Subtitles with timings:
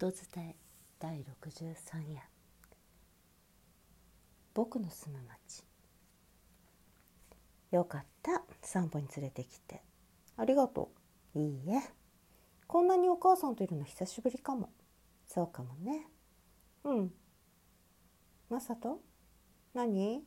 [0.00, 0.56] 音伝え
[1.00, 2.22] 第63夜。
[4.54, 5.64] 僕の住む町。
[7.72, 8.42] よかった。
[8.62, 9.82] 散歩に連れてきて。
[10.36, 10.92] ありがと
[11.34, 11.40] う。
[11.40, 11.82] いいえ。
[12.68, 14.70] こんなにお母さんといるの久しぶりかも。
[15.26, 16.06] そうかもね。
[16.84, 17.12] うん。
[18.48, 19.00] まさと
[19.74, 20.18] 何？
[20.18, 20.22] い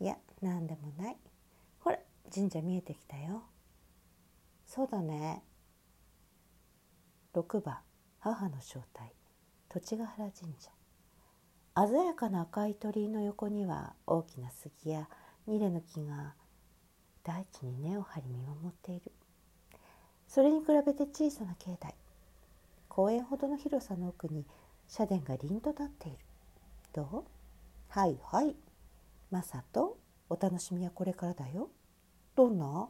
[0.00, 1.18] や何でもない。
[1.80, 1.98] ほら
[2.34, 3.42] 神社見えてきたよ。
[4.66, 5.42] そうだね。
[7.34, 7.76] 6番。
[8.26, 9.12] 母の正体。
[9.68, 10.72] 土地ヶ原神社。
[11.76, 15.08] 鮮やかな赤い鳥居の横には大きな杉や
[15.46, 16.34] ニレの木が
[17.22, 19.12] 大地に根を張り見守っている。
[20.26, 21.94] それに比べて小さな境内。
[22.88, 24.44] 公園ほどの広さの奥に
[24.88, 26.18] 社殿が凛と立っている。
[26.94, 27.24] どう？
[27.90, 28.56] はいはい。
[29.30, 29.98] マサと
[30.28, 31.70] お楽しみはこれからだよ。
[32.34, 32.88] どんな？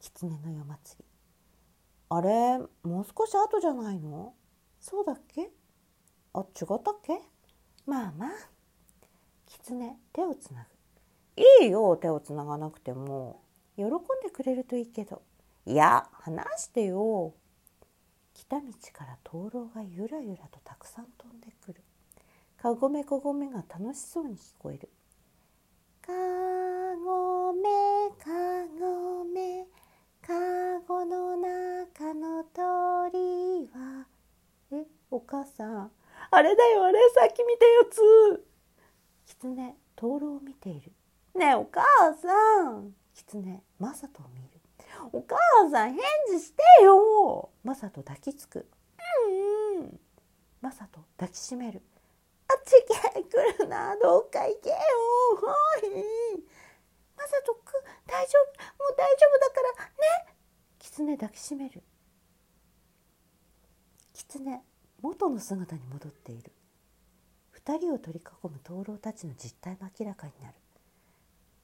[0.00, 1.04] 狐の夜祭り。
[2.08, 4.32] あれもう少し後じゃないの？
[4.80, 5.50] そうだっけ？
[6.34, 7.20] あ違ったっけ？
[7.86, 8.30] まあまあ
[9.46, 10.66] 狐手をつな
[11.36, 11.42] ぐ。
[11.62, 13.42] いいよ手をつながなくても
[13.76, 13.90] 喜ん
[14.22, 15.22] でくれるといいけど。
[15.66, 17.34] いや話してよ。
[18.34, 21.82] 来た道から灯籠がゆらゆらとたくさん飛んでくる。
[22.56, 24.88] かごめこごめが楽しそうに聞こえる。
[35.58, 35.90] さ
[36.30, 38.44] あれだよあれさっき見たやつ
[39.26, 40.92] 狐灯籠を見ている。
[41.34, 41.82] ねえお母
[42.14, 42.94] さん。
[43.12, 44.48] 狐マサトを見る。
[45.12, 45.36] お母
[45.68, 45.98] さん返
[46.30, 47.50] 事してよ。
[47.64, 48.68] マサト抱きつく。
[49.26, 50.00] うんうん。
[50.60, 51.82] マサト抱きしめる。
[52.46, 54.76] あっち行け来るなどっか行けよ。
[54.76, 56.40] はい。
[57.16, 57.72] マサトく
[58.06, 58.84] 大丈夫。
[58.84, 59.86] もう大丈夫だから
[60.28, 60.34] ね。
[60.78, 61.82] 狐抱きしめる。
[64.14, 64.62] 狐
[65.02, 66.52] 元の姿に戻っている
[67.50, 70.54] 二人を取り囲む灯籠たちの実態も明らかになる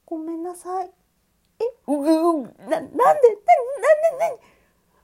[0.05, 0.91] ごめんなさい
[1.59, 1.63] え？
[1.87, 2.97] ううななんで？
[2.97, 3.21] ななんで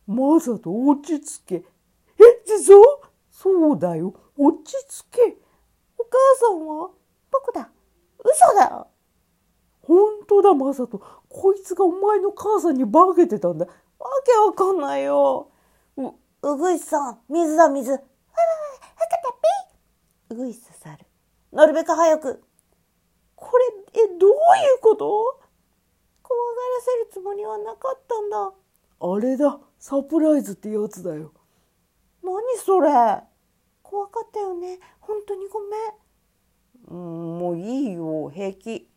[0.07, 1.55] まさと落ち着け。
[1.55, 1.63] え、
[2.45, 3.00] 実は
[3.31, 4.13] そうだよ。
[4.38, 5.38] 落ち着け。
[5.97, 6.89] お母さんは？
[7.31, 7.69] 僕だ
[8.19, 8.88] 嘘だ
[9.84, 11.01] 本当だ、まさと。
[11.29, 13.66] こいつがお前の母さんに化けてたんだ。
[13.66, 13.73] わ
[14.25, 15.50] けわかんないよ。
[15.95, 16.07] う、
[16.44, 18.00] うぐいすさん、水だ水。
[20.31, 21.05] うぐいす去る。
[21.51, 22.43] なるべく早く。
[23.35, 24.33] これ、え、どうい
[24.77, 25.39] うこと？
[26.23, 28.53] 怖がらせるつもりはなかったんだ。
[28.99, 31.33] あれだ、サプライズってやつだよ。
[32.23, 32.89] 何それ？
[33.83, 34.79] 怖かったよね。
[34.99, 35.79] 本当にごめん。
[36.87, 38.89] うん、もういいよ、平気。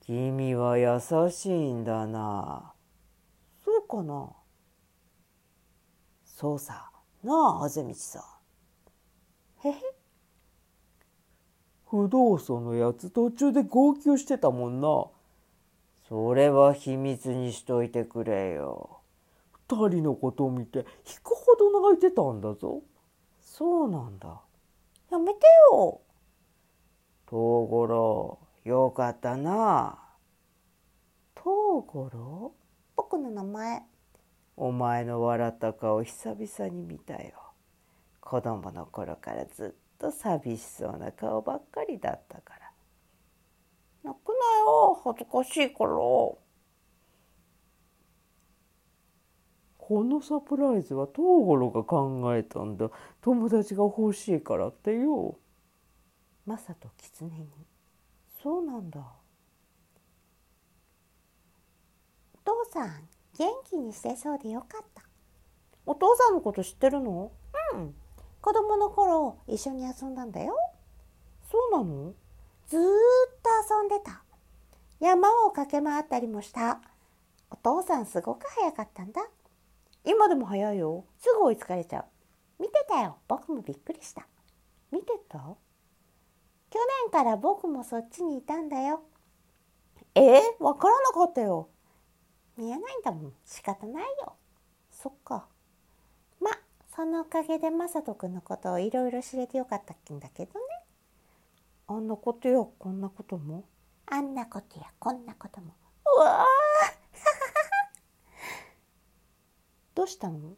[0.00, 2.72] 君は優しいんだな。
[3.64, 4.30] そうかな？
[6.24, 6.90] そうさ。
[7.22, 8.22] なあ、あぜみちさん。
[9.64, 9.74] へへ。
[11.88, 15.06] 不動産のやつ途中で号泣してたもんな。
[16.08, 19.00] それは秘密にしといてくれよ。
[19.68, 20.84] 二人のことを見て引
[21.22, 22.82] くほど泣いてたんだぞ。
[23.40, 24.40] そうなんだ。
[25.10, 25.40] やめて
[25.70, 26.00] よ。
[27.26, 29.98] 東五郎、よかったな。
[31.34, 31.44] 東
[31.86, 32.52] 五郎
[32.96, 33.82] 僕の名前。
[34.56, 37.51] お前の笑った顔久々に見たよ。
[38.32, 42.72] 子供の頃からずっと寂しそうな顔ばっかりだったから。
[44.04, 45.90] 泣くなよ恥ずかしいから。
[45.90, 46.38] こ
[49.90, 52.88] のサプライズは東五郎が考えたんだ。
[53.20, 55.38] 友達が欲しいからってよ。
[56.46, 57.50] マサと狐に。
[58.42, 58.98] そうなんだ。
[62.32, 63.06] お父さん
[63.36, 65.02] 元気にしてそうでよかった。
[65.84, 67.24] お父さんのこと知ってるの？
[67.24, 67.41] うん
[68.42, 70.56] 子供の頃一緒に遊んだんだよ
[71.50, 72.12] そうなの？
[72.66, 72.84] ずーっ
[73.68, 74.24] と遊んでた。
[74.98, 76.80] 山を駆け回ったりもした。
[77.50, 79.22] お父さんすごく早かったんだ。
[80.04, 81.04] 今でも早いよ。
[81.20, 82.04] すぐ追いつかれちゃう。
[82.62, 83.18] 見てたよ。
[83.28, 84.26] 僕もびっくりした。
[84.90, 85.38] 見てた？
[85.38, 89.02] 去年から僕もそっちにいたんだよ。
[90.14, 90.38] え？
[90.58, 91.68] ー、わからなかったよ。
[92.56, 93.32] 見えないんだもん。
[93.44, 94.32] 仕方ないよ。
[94.90, 95.46] そっか。
[96.92, 100.60] ま、そのおかげでまさとくんのことをいろいろ知れてよかったんだけどね。
[101.88, 103.64] あんなことやこんなことも？
[104.06, 105.74] あんなことやこんなことも。
[106.16, 106.46] うわ
[109.94, 110.54] どうしたの？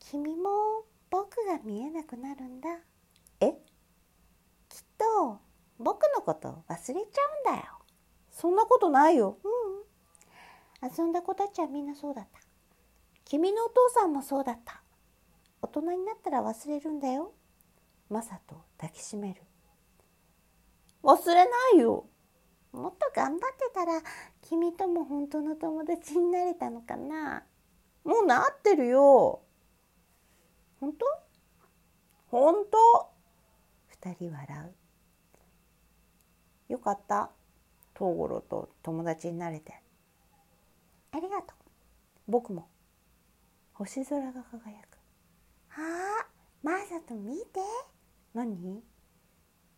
[0.00, 0.50] 君も
[1.10, 2.68] 僕が見えなくなるんだ。
[3.40, 3.46] え？
[3.48, 3.58] きっ
[4.98, 5.40] と
[5.78, 7.66] 僕のこと忘れちゃうんだよ。
[8.30, 9.38] そんなことないよ。
[9.42, 9.48] う
[10.86, 10.90] ん。
[10.90, 12.41] 遊んだ子たちはみんなそうだった
[13.32, 14.82] 君のお父さんもそうだった。
[15.62, 17.32] 大人になったら忘れるんだよ。
[18.10, 19.40] マサと抱きしめる。
[21.02, 22.04] 忘れないよ。
[22.72, 24.02] もっと頑張ってたら
[24.42, 27.44] 君とも本当の友達になれたのかな。
[28.04, 29.40] もうなってるよ。
[30.78, 31.06] 本当？
[32.26, 33.10] 本当？
[33.86, 34.46] 二人笑
[36.68, 36.72] う。
[36.72, 37.30] よかった。
[37.98, 39.82] 東五郎と友達になれて。
[41.12, 41.56] ありがとう。
[42.28, 42.68] 僕も。
[43.74, 44.98] 星空が輝く。
[45.76, 46.26] あ
[46.62, 47.60] マサと見て。
[48.34, 48.82] 何？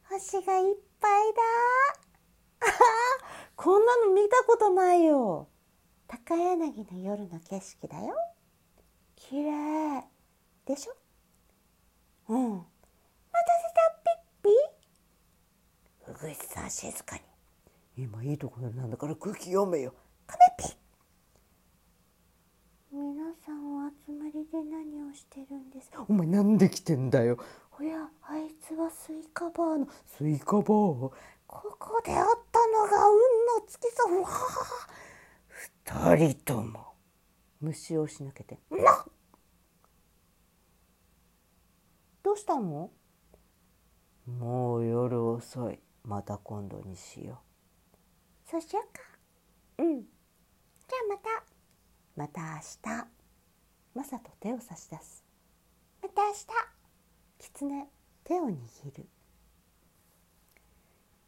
[0.09, 2.69] 星がいっぱいだ。
[3.57, 5.49] こんなの見たことないよ。
[6.07, 8.15] 高柳の夜の景色だよ。
[9.17, 10.05] 綺麗。
[10.67, 10.95] でしょ？
[12.29, 12.57] うん。
[12.59, 12.67] 待
[13.33, 13.91] たせた
[14.43, 14.55] ピッ
[16.05, 16.11] ピ？
[16.11, 17.23] うぐいさん静かに。
[17.97, 19.95] 今いいところなんだから空気読めよ。
[20.27, 20.77] カメピ
[22.97, 27.39] 皆さんお集まりで何をしてるんですお前なんで来てんだよ。
[27.77, 29.89] おやあいつはスイカバーの。
[30.07, 30.65] スイカバー？
[30.65, 31.13] こ
[31.49, 34.05] こで会ったのが運の月さ。
[34.09, 36.95] うわあ二人とも。
[37.61, 39.05] 虫を押し抜けて「な
[42.23, 42.93] どうしたの？
[44.29, 45.81] もう夜遅い。
[46.05, 47.41] また今度にしよ
[48.49, 49.03] そうしようか。
[49.79, 50.03] うん。
[50.03, 50.07] じゃ
[51.07, 51.45] あまた
[52.17, 52.47] また明
[52.83, 53.07] 日。
[53.95, 55.25] マサと手を差し出す。
[56.03, 56.47] また明日。
[57.39, 57.87] 狐
[58.25, 58.53] 手を握
[58.97, 59.07] る。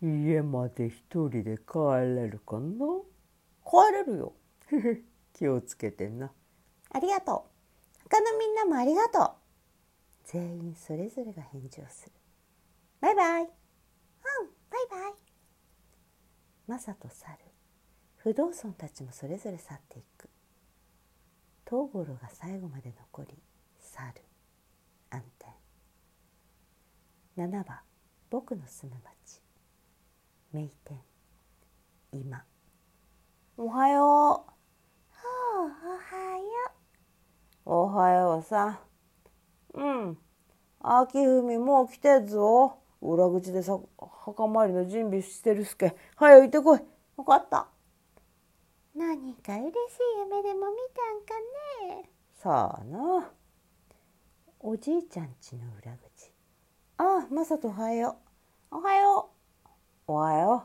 [0.03, 1.79] う家まで一人で帰
[2.15, 2.87] れるかな？
[3.65, 4.33] 帰れるよ。
[5.33, 6.31] 気をつけてな。
[6.93, 7.47] ありがと
[8.05, 8.09] う。
[8.09, 9.31] 他のみんなもありがとう。
[10.25, 12.13] 全員それぞれが返事をする。
[13.01, 13.43] バイバイ。
[13.43, 13.51] うんバイ
[14.91, 15.13] バイ。
[16.69, 17.39] マサと去る
[18.17, 20.29] 不動尊たちもそれぞれ去っていく
[21.69, 23.37] 東五郎が最後まで残り
[23.81, 24.23] 去る。
[25.11, 25.51] 暗転。
[27.37, 27.81] 7番
[28.31, 29.41] 僕の住む町。
[30.53, 31.01] 名店。
[32.13, 32.45] 今。
[33.57, 34.57] おはよう。
[35.59, 36.45] おはよ
[37.65, 37.71] う。
[37.73, 38.79] おはようさ
[39.75, 40.19] うん。
[40.81, 42.79] 秋文もう来てっぞ。
[43.03, 43.77] 裏口でさ
[44.25, 45.97] 墓参りの準備してるすけ。
[46.15, 46.81] 早行ってこい。
[47.17, 47.67] 分かった
[48.97, 49.73] 何か嬉しい
[50.21, 51.35] 夢でも見たんか
[52.01, 52.09] ね。
[52.33, 53.31] さあな
[54.59, 56.33] おじいちゃんちの裏口。
[56.97, 58.17] ああマサトおはよ
[58.71, 58.77] う。
[58.77, 59.29] おはよ
[60.09, 60.13] う。
[60.13, 60.65] おはよ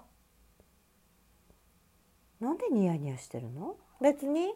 [2.39, 2.45] う。
[2.45, 3.75] なんでニヤニヤしてるの？
[4.00, 4.54] 別に。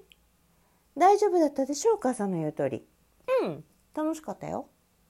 [0.97, 2.87] 大丈夫だったでしょうお母さんの言う通り。
[3.43, 4.69] うん楽しかったよ。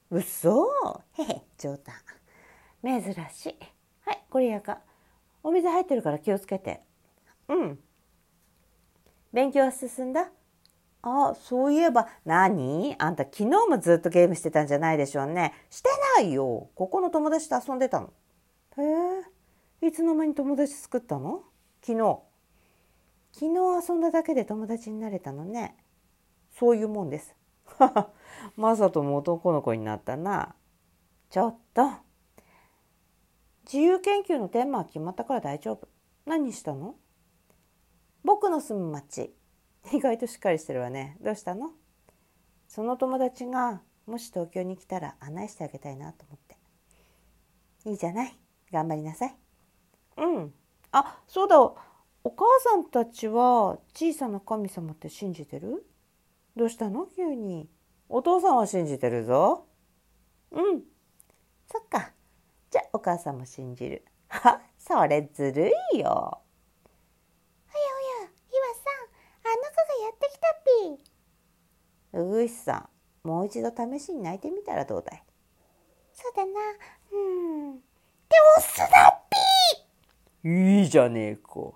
[0.09, 0.71] うそ
[1.13, 1.95] へへ冗談
[2.83, 3.59] 珍しい。
[4.05, 4.81] はいこれやか
[5.43, 6.81] お水入ってるから気をつけて。
[7.47, 7.79] うん。
[9.35, 10.29] 勉強は進んだ？
[11.01, 12.07] あそういえば。
[12.23, 12.95] 何？
[12.97, 15.53] あんた昨日もずっとゲームしてたんじゃないでしょうね。
[15.69, 16.69] してないよ。
[16.73, 18.13] ここの友達と遊んでたの。
[18.77, 18.81] へ
[19.83, 19.87] え。
[19.87, 21.43] いつの間に友達作ったの？
[21.85, 22.19] 昨日。
[23.33, 25.75] 昨日遊んだだけで友達になれたのね。
[26.57, 27.35] そういうもんです。
[28.55, 30.55] マサとも男の子になったな。
[31.29, 31.83] ちょっと。
[33.65, 35.89] 自由研究のテーマは決まったから大丈夫。
[36.25, 36.95] 何したの？
[38.25, 39.35] 僕の住む町。
[39.93, 41.15] 意外としっかりしてるわね。
[41.21, 41.71] どうしたの？
[42.67, 46.57] その友達がもし東京に来たら案内してあげたいなと思って。
[47.87, 48.39] いいじゃない？
[48.71, 49.37] 頑張りなさい。
[50.17, 50.53] うん。
[50.91, 51.61] あそうだ。
[51.61, 55.87] お母さんたちは小さな神様って信じてる？
[56.55, 57.05] どうしたの？
[57.05, 57.69] 急に。
[58.09, 59.67] お父さんは信じてるぞ。
[60.49, 60.83] うん。
[61.71, 62.11] そっか。
[62.71, 64.03] じゃあお母さんも信じる。
[64.29, 66.41] はそれずるいよ。
[72.15, 72.89] うぐいすさ
[73.23, 75.23] んもう一度試しに泣いてみたらどうだい？
[76.13, 76.51] そうだな。
[77.11, 77.17] う
[77.73, 77.75] ん。
[77.75, 77.81] で
[78.57, 79.23] もすだっ
[80.43, 80.81] ぴー。
[80.81, 81.71] いいじゃねえか。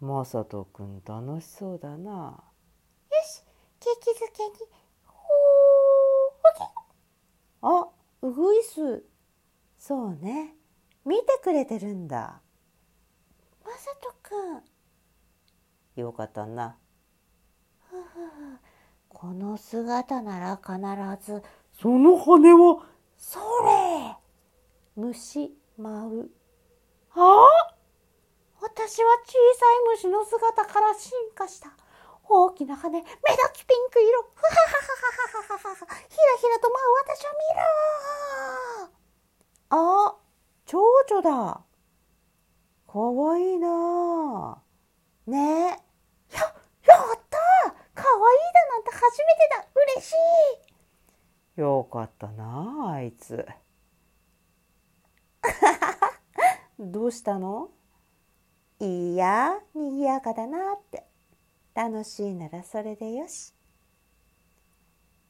[0.00, 2.12] まさとくん楽しそうだな。
[2.12, 3.42] よし。
[3.80, 4.50] ケーキ漬けに
[5.06, 7.88] ほーあ
[8.22, 9.04] うぐいす
[9.78, 10.56] そうね。
[11.06, 12.40] 見てくれてるんだ。
[13.64, 14.34] まさとく
[15.96, 16.00] ん。
[16.00, 16.76] よかったな。
[17.88, 18.02] ふふ
[19.14, 20.76] この姿なら必
[21.24, 21.42] ず
[21.80, 22.84] その羽は
[23.16, 24.16] それ
[24.96, 26.30] 虫舞う。
[27.14, 27.20] あ？
[27.20, 27.74] あ
[28.60, 31.70] 私は小さい虫の姿から進化した。
[32.28, 33.06] 大きな羽目だ
[33.52, 34.22] きピンク色。
[34.34, 37.54] ふはははははははひらひらと舞う私を見
[38.80, 38.90] ろ
[39.70, 40.16] あ
[40.66, 41.64] 蝶々だ。
[42.86, 44.62] かわいいな
[45.26, 45.38] ね。
[45.38, 47.38] えややった
[47.94, 49.66] かわいいだなんて初めてだ。
[49.96, 50.12] 嬉し
[51.56, 51.60] い。
[51.60, 53.46] よかったなあいつ。
[56.78, 57.70] どうしたの？
[58.80, 61.04] いやにぎやかだなって。
[61.74, 63.52] 楽しいならそれでよし。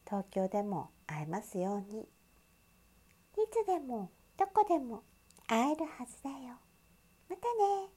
[0.06, 2.02] 東京でも会えますように。
[2.02, 2.06] い
[3.50, 5.02] つでもどこでも
[5.48, 6.60] 会えるはずだよ。
[7.28, 7.88] またね。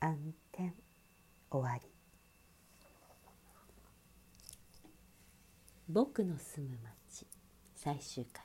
[0.00, 0.72] 暗転
[1.50, 1.89] 終わり
[5.92, 6.78] 僕の住む
[7.08, 7.26] 町
[7.74, 8.44] 最終回。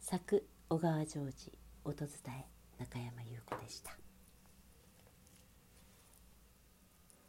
[0.00, 1.52] 作小川ジョージ
[1.84, 4.01] 音伝え中山優子でした。